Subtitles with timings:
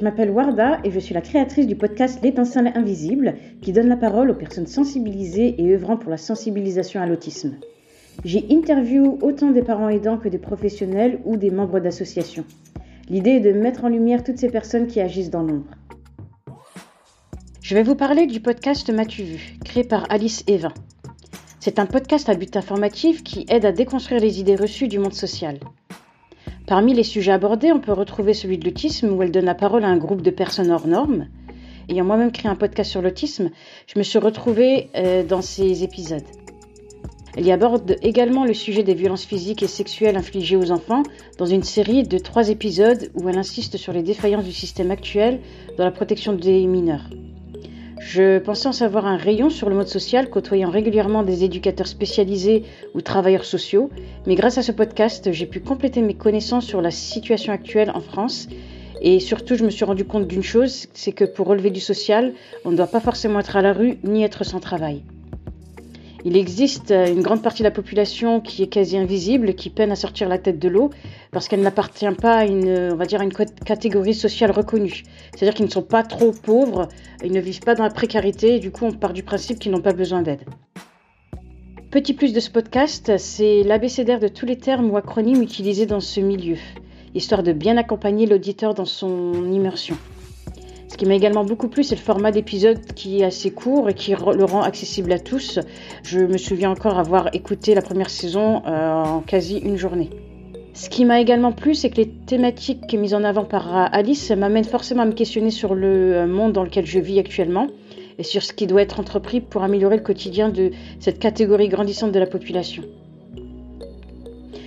[0.00, 3.98] je m'appelle Warda et je suis la créatrice du podcast L'étincelle invisible qui donne la
[3.98, 7.56] parole aux personnes sensibilisées et œuvrant pour la sensibilisation à l'autisme.
[8.24, 12.46] J'y interview autant des parents aidants que des professionnels ou des membres d'associations.
[13.10, 15.68] L'idée est de mettre en lumière toutes ces personnes qui agissent dans l'ombre.
[17.60, 20.72] Je vais vous parler du podcast M'as-tu vu, créé par Alice Evin.
[21.58, 25.12] C'est un podcast à but informatif qui aide à déconstruire les idées reçues du monde
[25.12, 25.58] social.
[26.70, 29.82] Parmi les sujets abordés, on peut retrouver celui de l'autisme où elle donne la parole
[29.82, 31.26] à un groupe de personnes hors normes.
[31.88, 33.50] Ayant moi-même créé un podcast sur l'autisme,
[33.88, 36.22] je me suis retrouvée euh, dans ces épisodes.
[37.36, 41.02] Elle y aborde également le sujet des violences physiques et sexuelles infligées aux enfants
[41.38, 45.40] dans une série de trois épisodes où elle insiste sur les défaillances du système actuel
[45.76, 47.10] dans la protection des mineurs.
[48.00, 52.64] Je pensais en savoir un rayon sur le mode social, côtoyant régulièrement des éducateurs spécialisés
[52.94, 53.90] ou travailleurs sociaux,
[54.26, 58.00] mais grâce à ce podcast, j'ai pu compléter mes connaissances sur la situation actuelle en
[58.00, 58.48] France.
[59.02, 62.32] Et surtout, je me suis rendu compte d'une chose, c'est que pour relever du social,
[62.64, 65.02] on ne doit pas forcément être à la rue ni être sans travail.
[66.24, 69.90] Il existe euh, une grande partie de la population qui est quasi invisible, qui peine
[69.90, 70.90] à sortir la tête de l'eau
[71.30, 75.02] parce qu'elle n'appartient pas à une, on va dire, une catégorie sociale reconnue.
[75.34, 76.88] C'est-à-dire qu'ils ne sont pas trop pauvres,
[77.24, 79.72] ils ne vivent pas dans la précarité et du coup on part du principe qu'ils
[79.72, 80.44] n'ont pas besoin d'aide.
[81.90, 86.00] Petit plus de ce podcast, c'est l'abécédaire de tous les termes ou acronymes utilisés dans
[86.00, 86.56] ce milieu,
[87.14, 89.96] histoire de bien accompagner l'auditeur dans son immersion.
[91.00, 93.94] Ce qui m'a également beaucoup plu, c'est le format d'épisode qui est assez court et
[93.94, 95.58] qui le rend accessible à tous.
[96.02, 100.10] Je me souviens encore avoir écouté la première saison euh, en quasi une journée.
[100.74, 104.64] Ce qui m'a également plu, c'est que les thématiques mises en avant par Alice m'amènent
[104.64, 107.68] forcément à me questionner sur le euh, monde dans lequel je vis actuellement
[108.18, 112.12] et sur ce qui doit être entrepris pour améliorer le quotidien de cette catégorie grandissante
[112.12, 112.82] de la population.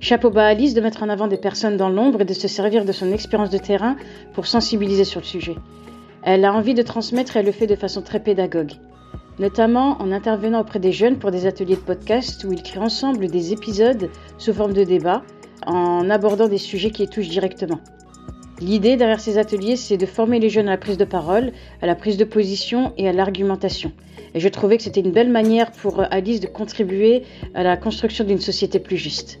[0.00, 2.48] Chapeau bas à Alice de mettre en avant des personnes dans l'ombre et de se
[2.48, 3.98] servir de son expérience de terrain
[4.32, 5.56] pour sensibiliser sur le sujet.
[6.26, 8.72] Elle a envie de transmettre et elle le fait de façon très pédagogue,
[9.38, 13.28] notamment en intervenant auprès des jeunes pour des ateliers de podcast où ils créent ensemble
[13.28, 14.08] des épisodes
[14.38, 15.22] sous forme de débat
[15.66, 17.78] en abordant des sujets qui les touchent directement.
[18.60, 21.52] L'idée derrière ces ateliers, c'est de former les jeunes à la prise de parole,
[21.82, 23.92] à la prise de position et à l'argumentation.
[24.34, 27.24] Et je trouvais que c'était une belle manière pour Alice de contribuer
[27.54, 29.40] à la construction d'une société plus juste.